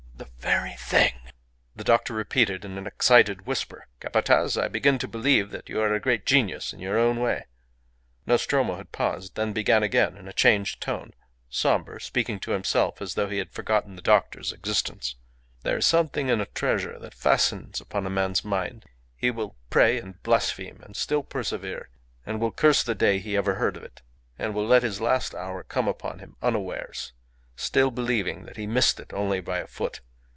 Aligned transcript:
The 0.17 0.57
very 0.57 0.73
thing!" 0.73 1.13
the 1.75 1.83
doctor 1.83 2.13
repeated 2.13 2.63
in 2.65 2.77
an 2.77 2.85
excited 2.85 3.45
whisper. 3.47 3.87
"Capataz, 3.99 4.55
I 4.61 4.67
begin 4.67 4.97
to 4.99 5.07
believe 5.07 5.49
that 5.51 5.69
you 5.69 5.79
are 5.81 5.93
a 5.93 5.99
great 5.99 6.25
genius 6.25 6.73
in 6.73 6.79
your 6.79 7.11
way." 7.13 7.45
Nostromo 8.27 8.75
had 8.77 8.91
paused; 8.91 9.35
then 9.35 9.53
began 9.53 9.81
again 9.81 10.17
in 10.17 10.27
a 10.27 10.33
changed 10.33 10.81
tone, 10.81 11.13
sombre, 11.49 11.99
speaking 12.01 12.39
to 12.41 12.51
himself 12.51 13.01
as 13.01 13.13
though 13.13 13.29
he 13.29 13.37
had 13.39 13.51
forgotten 13.51 13.95
the 13.95 14.01
doctor's 14.01 14.51
existence. 14.51 15.15
"There 15.63 15.77
is 15.77 15.85
something 15.87 16.27
in 16.29 16.41
a 16.41 16.45
treasure 16.47 16.99
that 16.99 17.13
fastens 17.15 17.79
upon 17.81 18.05
a 18.05 18.09
man's 18.11 18.43
mind. 18.45 18.85
He 19.15 19.31
will 19.31 19.55
pray 19.71 19.99
and 19.99 20.21
blaspheme 20.23 20.81
and 20.83 20.95
still 20.95 21.23
persevere, 21.23 21.89
and 22.27 22.39
will 22.39 22.51
curse 22.51 22.83
the 22.83 22.95
day 22.95 23.17
he 23.19 23.35
ever 23.37 23.55
heard 23.55 23.77
of 23.77 23.83
it, 23.83 24.01
and 24.37 24.53
will 24.53 24.67
let 24.67 24.83
his 24.83 24.99
last 25.01 25.33
hour 25.33 25.63
come 25.63 25.87
upon 25.87 26.19
him 26.19 26.35
unawares, 26.43 27.13
still 27.55 27.89
believing 27.89 28.43
that 28.45 28.57
he 28.57 28.67
missed 28.67 28.99
it 28.99 29.13
only 29.13 29.39
by 29.39 29.57
a 29.59 29.67
foot. 29.67 30.01